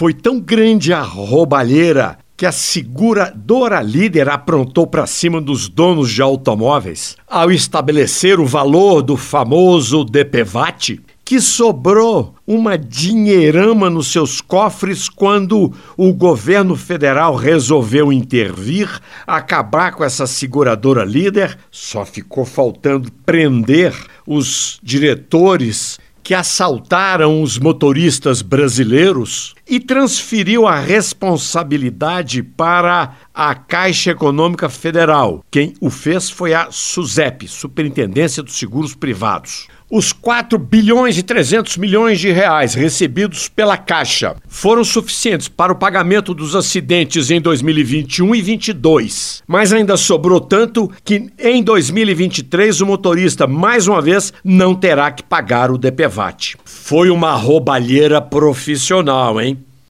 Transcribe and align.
Foi 0.00 0.14
tão 0.14 0.40
grande 0.40 0.94
a 0.94 1.02
roubalheira 1.02 2.16
que 2.34 2.46
a 2.46 2.52
seguradora 2.52 3.82
líder 3.82 4.30
aprontou 4.30 4.86
para 4.86 5.06
cima 5.06 5.42
dos 5.42 5.68
donos 5.68 6.10
de 6.10 6.22
automóveis 6.22 7.18
ao 7.28 7.52
estabelecer 7.52 8.40
o 8.40 8.46
valor 8.46 9.02
do 9.02 9.14
famoso 9.14 10.02
DPVAT, 10.02 10.98
que 11.22 11.38
sobrou 11.38 12.34
uma 12.46 12.78
dinheirama 12.78 13.90
nos 13.90 14.10
seus 14.10 14.40
cofres 14.40 15.06
quando 15.06 15.70
o 15.98 16.14
governo 16.14 16.76
federal 16.76 17.34
resolveu 17.34 18.10
intervir, 18.10 18.88
acabar 19.26 19.92
com 19.92 20.02
essa 20.02 20.26
seguradora 20.26 21.04
líder. 21.04 21.58
Só 21.70 22.06
ficou 22.06 22.46
faltando 22.46 23.12
prender 23.26 23.94
os 24.26 24.80
diretores 24.82 25.98
que 26.22 26.34
assaltaram 26.34 27.42
os 27.42 27.58
motoristas 27.58 28.40
brasileiros 28.40 29.54
e 29.70 29.78
transferiu 29.78 30.66
a 30.66 30.80
responsabilidade 30.80 32.42
para 32.42 33.14
a 33.32 33.54
Caixa 33.54 34.10
Econômica 34.10 34.68
Federal. 34.68 35.44
Quem 35.48 35.74
o 35.80 35.88
fez 35.88 36.28
foi 36.28 36.52
a 36.52 36.72
SUSEP, 36.72 37.46
Superintendência 37.46 38.42
dos 38.42 38.58
Seguros 38.58 38.96
Privados. 38.96 39.68
Os 39.92 40.12
4 40.12 40.56
bilhões 40.56 41.18
e 41.18 41.22
300 41.22 41.76
milhões 41.76 42.20
de 42.20 42.30
reais 42.30 42.74
recebidos 42.74 43.48
pela 43.48 43.76
Caixa 43.76 44.36
foram 44.46 44.84
suficientes 44.84 45.48
para 45.48 45.72
o 45.72 45.76
pagamento 45.76 46.32
dos 46.32 46.54
acidentes 46.54 47.28
em 47.28 47.40
2021 47.40 48.26
e 48.36 48.40
2022, 48.40 49.42
mas 49.48 49.72
ainda 49.72 49.96
sobrou 49.96 50.40
tanto 50.40 50.88
que 51.04 51.28
em 51.36 51.60
2023 51.60 52.80
o 52.80 52.86
motorista 52.86 53.48
mais 53.48 53.88
uma 53.88 54.00
vez 54.00 54.32
não 54.44 54.76
terá 54.76 55.10
que 55.10 55.24
pagar 55.24 55.72
o 55.72 55.78
DPVAT. 55.78 56.56
Foi 56.64 57.10
uma 57.10 57.34
roubalheira 57.34 58.20
profissional, 58.20 59.40
hein? 59.40 59.58